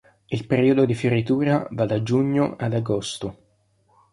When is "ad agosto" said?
2.57-3.37